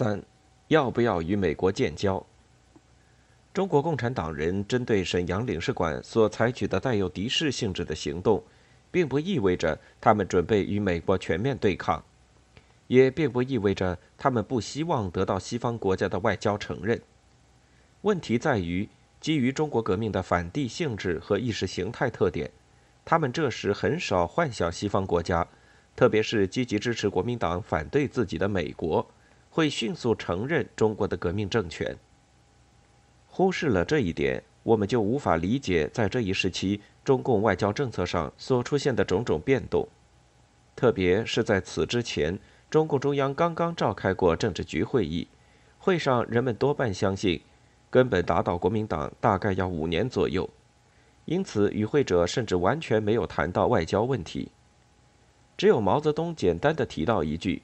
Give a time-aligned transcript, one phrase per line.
[0.00, 0.22] 三，
[0.68, 2.24] 要不要与美国建交？
[3.52, 8.42] 中国共产党人针对沈阳领事馆所采取的带有敌视性质的行动，
[8.90, 12.02] 并不意味着他们准备与美国全面对抗，
[12.86, 16.98] 也并不意味着他们不希望得到西方国家的外交承认。
[18.00, 18.88] 问题在于，
[19.20, 22.50] 基于中国革命的反帝性质和意识形态特点，
[23.04, 25.46] 他们这时很少幻想西方国家，
[25.94, 29.06] 特别是积极支持国民党反对自己的美国。
[29.50, 31.96] 会迅速承认中国的革命政权。
[33.26, 39.86] 忽视了这一点，我们就无法理解在这一时期中共外交政策上所出现的种种变动。
[40.76, 42.38] 特别是在此之前，
[42.70, 45.26] 中共中央刚刚召开过政治局会议，
[45.78, 47.40] 会上人们多半相信，
[47.90, 50.48] 根本打倒国民党大概要五年左右，
[51.24, 54.50] 因此与会者甚至完全没有谈到外交问题。
[55.56, 57.62] 只有毛泽东简单的提到一句。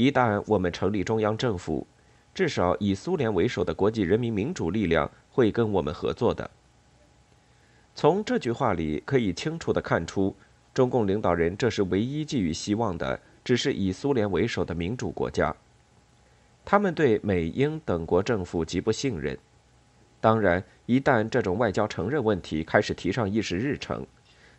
[0.00, 1.86] 一旦我们成立中央政府，
[2.32, 6.50] 至少以苏联为首的国际人民民主力量会跟我们合作的。
[7.94, 10.34] 从这句话里可以清楚地看出，
[10.72, 15.54] 中共领导人这是唯一寄予希望的，只是以苏联为首的民主国家。
[16.64, 19.36] 他们对美英等国政府极不信任。
[20.18, 24.06] 当然，一旦这种外交承认问题开始提上议事日程，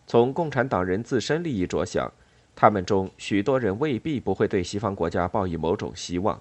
[0.06, 2.14] 从共产党人自身利益着想。
[2.62, 6.40] 他们中许多人未必不会对西方国家抱以某种希望。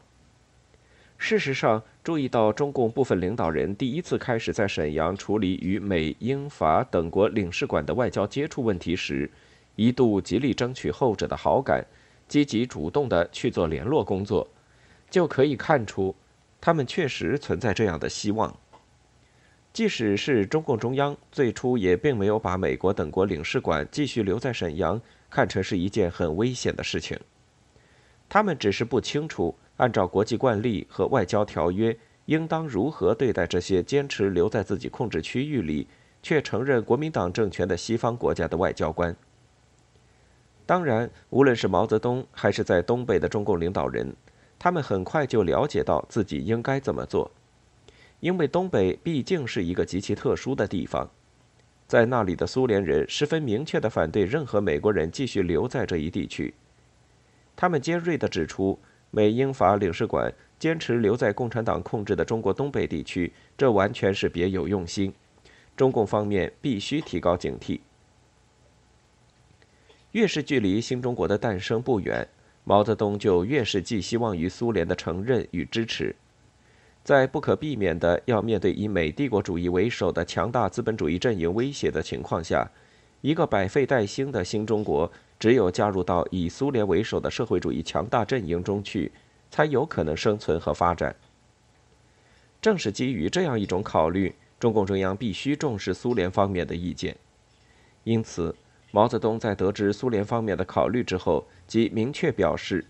[1.16, 9.30] 事实上，注意到中共部分领导人第一次开始在沈阳处理与美、英、法等国领事馆的外交接触问题时，
[9.76, 11.86] 一度极力争取后者的好感，
[12.28, 14.46] 积极主动地去做联络工作，
[15.08, 16.14] 就可以看出，
[16.60, 18.54] 他们确实存在这样的希望。
[19.72, 25.00] 即使是中共中央最初也并没有把美国等国领事馆继续留在沈阳。
[25.30, 27.18] 看成是一件很危险的事情。
[28.28, 35.86] 他们只是不清楚，按照国际惯例和外交条约，应当如何对待这些坚持留在自己控制区域里，
[36.22, 39.16] 却承认国民党政权的西方国家的外交官。
[40.66, 44.14] 当然，无论是毛泽东还是在东北的中共领导人，
[44.58, 47.28] 他们很快就了解到自己应该怎么做，
[48.20, 51.10] 因为东北毕竟是一个极其特殊的地方。
[51.90, 56.54] 在那里的苏联人十分明确地反对任何美国人继续留在这一地区。
[57.56, 58.78] 他们尖锐地指出，
[59.10, 65.12] 美英法领事馆坚持留在共产党控制的中国东北地区，这完全是别有用心。
[65.76, 67.80] 中共方面必须提高警惕。
[70.12, 72.24] 越是距离新中国的诞生不远，
[72.62, 76.14] 毛泽东就越是寄希望于苏联的承认与支持。
[77.10, 82.70] 在不可避免的要面对以美帝国主义为首的强大资本主义阵营威胁的情况下，
[83.20, 89.10] 一个百废待兴的新中国只有加入到以苏联为首的社会主义强大阵营中去，
[89.50, 91.16] 才有可能生存和发展。
[92.62, 97.16] 正是基于这样一种考虑，中共中央必须重视苏联方面的意见。
[98.04, 98.54] 因此，
[98.92, 102.86] 毛泽东在得知苏联方面的考虑之后，即明确表示，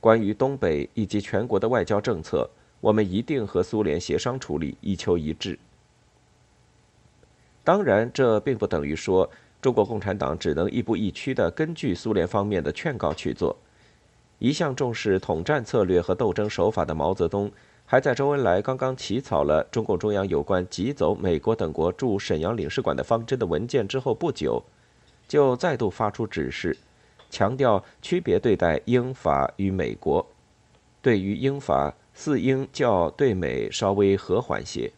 [0.00, 2.50] 关于东北以及全国的外交政策。
[2.84, 5.58] 我们一定和苏联协商处理，以求一致。
[7.62, 9.30] 当然，这并不等于说
[9.62, 13.56] 中国共产党只能亦步亦趋地根据苏联方面的劝告去做。
[14.38, 17.50] 一向重视统战策略和斗争手法的毛泽东，
[17.86, 24.62] 还在周恩来刚刚起草了中共中央有关挤走美国等国驻沈阳领事馆的方针的文件之后不久，
[25.26, 26.76] 就再度发出指示，
[27.30, 30.26] 强调区别对待英法与美国。
[31.00, 31.94] 对于英法。
[32.16, 34.92] 四英较对美稍微和缓些，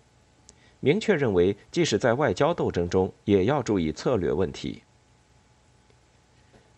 [0.81, 4.83] 明确认为，即使在外交斗争中，也要注意策略问题。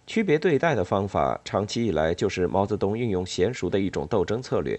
[0.07, 4.79] 区别对待的方法，长期以来就是毛泽东运用娴熟的一种斗争策略。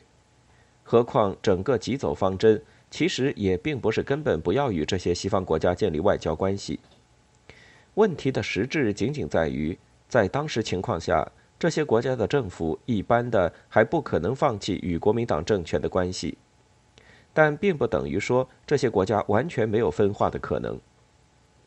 [0.82, 2.60] 何况整个急走方针，
[2.90, 6.80] 其实也并不是根本不要与这些西方国家建立外交关系。
[7.96, 9.78] 问题的实质仅仅在于，
[10.08, 11.30] 在当时情况下。
[11.60, 16.38] 这些国家的政府一般的还不可能放弃与国民党政权的关系，
[17.34, 20.80] 但并不等于说这些国家完全没有分化的可能。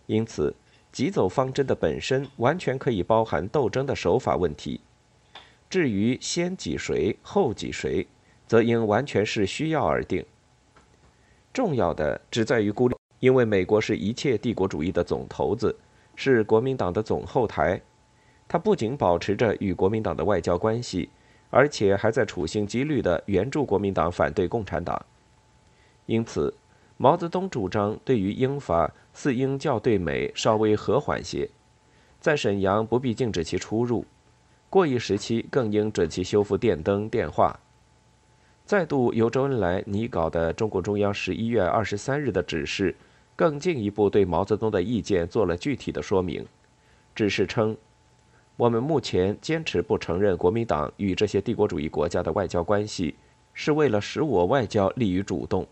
[0.07, 0.55] 因此，
[0.91, 4.81] 急走方针的本身完全可以包含斗争的手法问题。
[5.69, 8.07] 至于先挤谁后挤谁，
[8.47, 10.25] 则应完全是需要而定。
[11.53, 15.77] 重要的只在于孤立，因为美国是一切帝国主义的总头子，
[16.17, 17.79] 是国民党的总后台。
[18.49, 21.09] 他不仅保持着与国民党的外交关系，
[21.51, 25.05] 而且还在处心积虑地援助国民党反对共产党。
[26.07, 26.53] 因此，
[26.97, 31.49] 毛泽东主张对于英法四英较对美稍微和缓些，
[32.21, 34.05] 在沈阳不必禁止其出入，
[34.69, 37.59] 过一时期更应准其修复电灯、电话。
[38.65, 42.95] 再度由周恩来拟稿的中共中央十一月二十三日的指示，
[43.35, 46.47] 更进一步对毛泽东的意见做了具体的说明。
[47.15, 47.77] 指示称
[48.63, 53.17] ：“我们目前坚持不承认国民党与这些帝国主义国家的外交关系，
[53.53, 55.67] 是为了使我外交立于主动，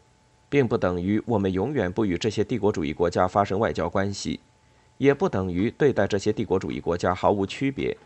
[0.48, 4.40] 并不等于我们永远不与这些帝国主义国家发生外交关系。”
[4.98, 7.96] 也不等于对待这些帝国主义国家毫无区别。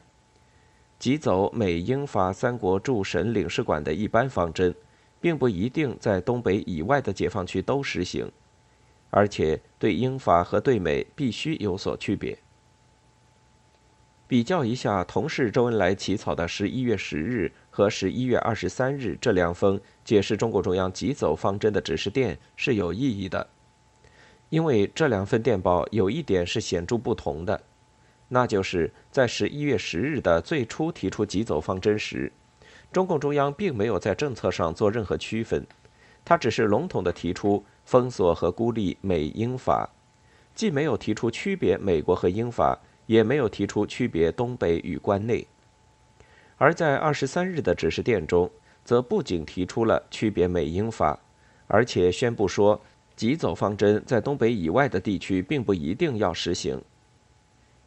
[0.98, 4.75] 即走美英法三国驻省领事馆的一般方针，
[5.19, 8.31] 并不一定在东北以外的解放区都实行，
[9.08, 12.36] 而且对英法和对美必须有所区别。
[14.34, 23.46] 比较一下同是周恩来起草的十一月十日和十一月二十三日这两封解释中共中央急走方针的指示电是有意义的。
[24.48, 27.62] 因为这两份电报有一点是显著不同的，
[28.26, 32.32] 那就是在十一月十日的最初提出急走方针时，
[32.90, 35.64] 中共中央并没有在政策上做任何区分，
[36.25, 39.90] 他只是笼统地提出封锁和孤立美英法，
[40.56, 45.46] 既没有提出区别美国和英法，也没有提出区别东北与关内。
[46.56, 48.50] 而在二十三日的指示电中，
[48.84, 51.18] 则不仅提出了区别美英法，
[51.66, 52.80] 而且宣布说。
[53.16, 56.82] 急走方针在东北以外的地区并不一定要实行。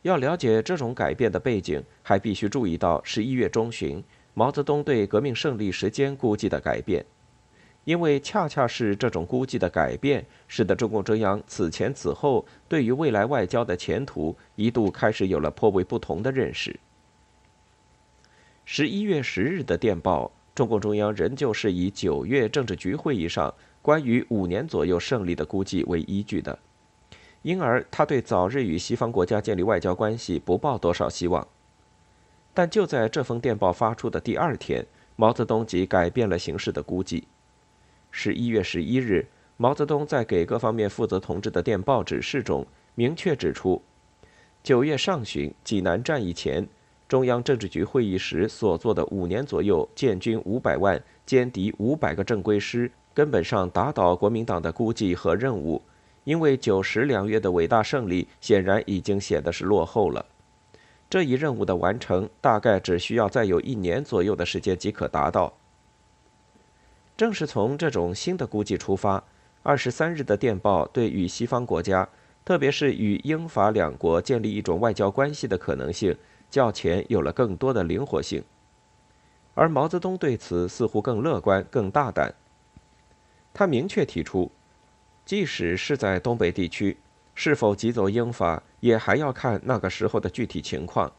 [0.03, 4.01] 要了解这种改变的背景，还必须注意到十一月中旬
[4.33, 7.05] 毛泽东对革命胜利时间估计的改变，
[7.87, 16.77] 因为恰恰是这种估计的改变，使得中共中央此前此后对于未来外交的前途一度开始有了颇为不同的认识。
[18.65, 23.53] 十一月十日的电报，中共中央仍旧是以九月政治局会议上。
[23.81, 26.59] 关于五年左右胜利的估计为依据的，
[27.41, 31.47] 因而他对早日与西方国家建立外交关系不抱多少希望。
[32.53, 34.85] 但就在这封电报发出的第二天，
[35.15, 37.29] 毛泽东即改变了形势的估计。
[38.19, 39.27] 十一月十一日，
[39.57, 42.65] 毛泽东在给各方面负责同志的电报指示中
[42.95, 43.79] 明确指出，
[44.63, 46.67] 九月上旬济南战役前，
[47.07, 52.91] 中央政治局会议时所做的五年左右建军五百万、歼敌五百个正规师。
[53.13, 55.79] 根本上打倒国民党的估计和任务，
[56.23, 60.25] 因为九十两月的伟大胜利显然已经显得是落后了。
[61.07, 65.53] 这一任务的完成大概只需要再有一年左右的时间即可达到。
[67.17, 69.23] 正是从这种新的估计出发，
[69.63, 72.07] 二十三日的电报对与西方国家，
[72.45, 76.15] 特别是与英法两国建立一种外交关系的可能性，
[76.51, 78.43] 较前有了更多的灵活性。
[79.55, 82.31] 而毛泽东对此似乎更乐观、更大胆。
[83.51, 84.51] 他明确提出，
[85.25, 86.95] 即使是在东北地区，
[87.33, 91.09] 是否急走英法，也还要看那个时候的具体情况；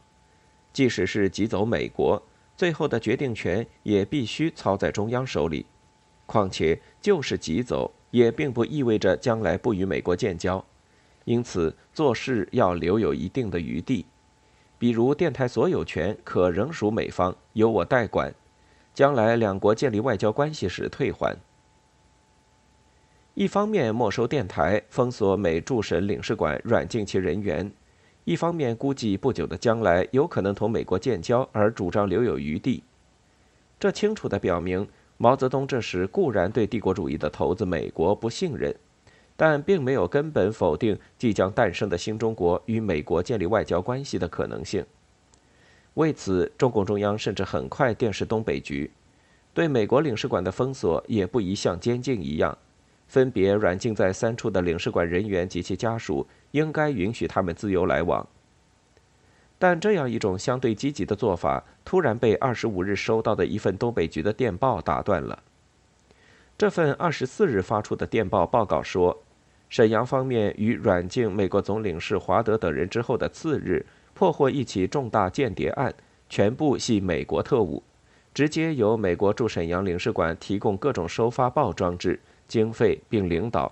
[0.72, 2.22] 即使是急走美国，
[2.56, 5.66] 最后的决定权也必须操在中央手里。
[6.28, 10.62] 况且，就是急走，也并不意味着将来不与美国建交，
[11.24, 14.04] 因此做事要留有一定的余地。
[14.78, 18.30] 比如，电台所有权可仍属美方，由我代管；
[18.92, 21.34] 将来两国建立外交关系时退还。
[23.32, 27.70] 一方面没收电台，封锁美驻省领事馆，软禁其人员；
[28.24, 32.84] 一方面估计不久的将来有可能同美国建交，而主张留有余地。
[33.80, 34.88] 这清楚地表明，
[35.20, 38.74] 毛泽东这时固然对帝国主义的头子美国不信任，
[39.36, 44.86] 但并没有根本否定即将诞生的新中国与美国建立外交关系的可能性。
[45.94, 48.88] 为此，中共中央甚至很快电视东北局，
[49.52, 52.56] 对美国领事馆的封锁也不宜像监禁一样。
[53.08, 58.24] 分别软禁在三处的领事馆人员及其家属，应该允许他们自由来往。
[59.58, 65.42] 但这样一种相对积极的做法，突然被二十五日收到的一份东北局的电报打断了。
[66.56, 69.16] 这份二十四日发出的电报报告说，
[69.68, 73.84] 沈阳方面于软禁美国总领事华德等人之后的次日，
[74.14, 75.94] 破获一起重大间谍案，
[76.28, 77.82] 全部系美国特务，
[78.32, 82.18] 直接由美国驻沈阳领事馆提供各种收发报装置。
[82.48, 83.70] 经费并领导，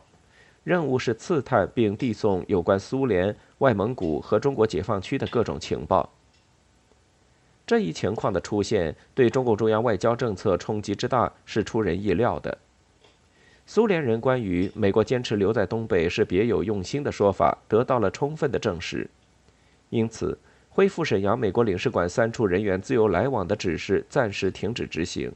[0.62, 6.08] 任务是刺探并递送有关苏联、外蒙古和中国解放区的各种情报。
[7.66, 12.56] 这一情况的出现，对中共中央外交政策冲击之大是出人意料的。
[13.66, 19.10] 苏联人关于美国坚持留在东北是别有用心的说法得到了充分的证实，
[19.90, 20.38] 因此
[20.70, 25.32] 恢复沈阳美国领事馆三处人员自由来往的指示暂时停止执行。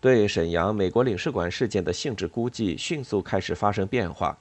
[0.00, 4.36] 对沈阳美国领事馆事件的性质估计迅速开始发生变化，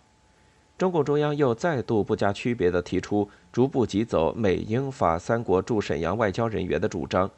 [0.77, 7.29] 中共中央又再度不加区别地提出逐步挤走美英法三国驻沈阳外交人员的主张，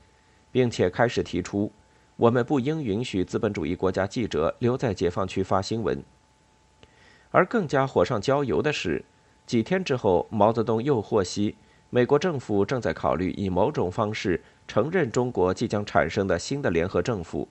[0.51, 1.71] 并且开始提出
[2.15, 6.01] 我们不应允许资本主义国家记者留在解放区发新闻。
[7.29, 9.03] 而更加火上浇油的是，
[9.45, 11.57] 几天之后，毛泽东又获悉，
[11.89, 17.49] 美国政府正在考虑以某种方式承认中国即将产生的新的联合政府，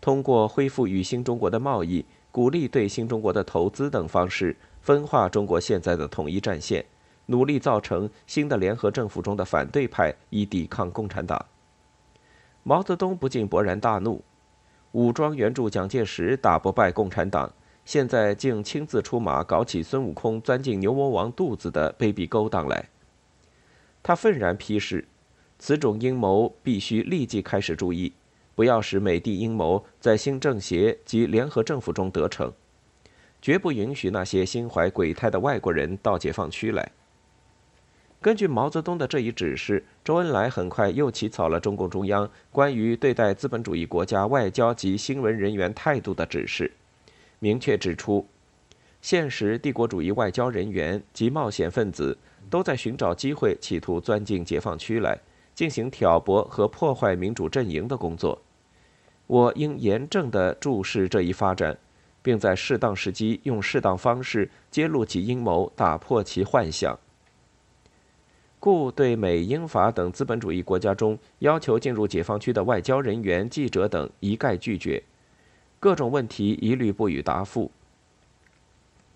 [0.00, 6.84] 通过恢复与新中国的贸易、鼓励对新中国的投资等方式，分化中国现在的统一战线，
[7.24, 11.42] 努力造成新的联合政府中的反对派，以抵抗共产党。
[12.62, 14.22] 毛泽东不禁勃然大怒：
[14.92, 17.50] 武装援助蒋介石打不败共产党，
[17.86, 22.90] 现在竟亲自出马搞起孙悟空钻进牛魔王肚子的卑鄙勾当来。
[24.02, 25.08] 他愤然批示：
[25.58, 28.12] 此种阴谋必须立即开始注意，
[28.56, 32.50] 不要使美帝阴谋在新政协及联合政府中得逞，
[33.40, 36.90] 绝不允许那些心怀鬼胎的外国人到解放区来。
[38.22, 46.72] 根据毛泽东的这一指示，周恩来很快又起草了中共中央关于对待资本主义国家外交及新闻人员态度的指示，
[47.38, 48.26] 明确指出，
[49.02, 52.16] 现实帝国主义外交人员及冒险分子
[52.48, 55.20] 都在寻找机会，企图钻进解放区来
[55.56, 58.40] 进行挑拨和破坏民主阵营的工作。
[59.26, 61.76] 我应严正地注视这一发展，
[62.22, 66.96] 并在适当时机用适当方式揭露其阴谋，打破其幻想。
[68.60, 75.02] 故对美、英、法等资本主义国家中要求进入解放区的外交人员、记者等一概拒绝，
[75.80, 77.70] 各种问题一律不予答复。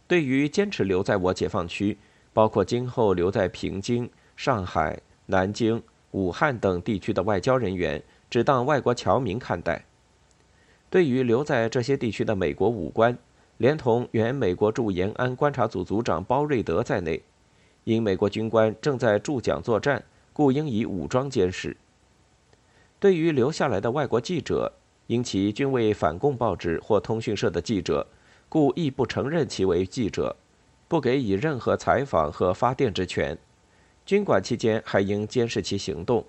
[0.07, 1.97] 对于坚持留在我解放区，
[2.33, 5.83] 包括今后留在平津、上海、南京、
[6.13, 9.85] 武汉等地区的外交人员，只当外国侨民看待。
[10.89, 13.17] 对于留在这些地区的美国武官，
[13.59, 17.23] 连同原美国驻延安观察组组长包瑞德在内。
[17.85, 21.77] 因美国军官正在驻蒋作战，故应以武装监视。
[22.99, 24.73] 对于留下来的外国记者，
[25.07, 28.07] 因其均为反共报纸或通讯社的记者，
[28.49, 30.37] 故亦不承认其为记者，
[30.89, 33.39] 不给予任何采访和发电之权。
[34.05, 36.25] 军管期间还应监视其行动，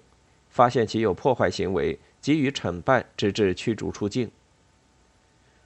[0.49, 4.29] 发现其有破坏行为，给予惩办，直至驱逐出境。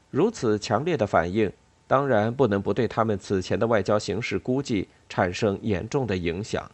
[0.09, 1.51] 如此强烈的反应。
[1.87, 6.71] 当然不能不对他们此前的外交形势估计产生严重的影响。